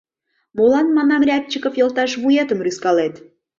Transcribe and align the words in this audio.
—Молан, 0.57 0.87
манам, 0.97 1.21
Рябчиков 1.27 1.73
йолташ, 1.79 2.11
вуетым 2.21 2.59
рӱзкалет? 2.65 3.15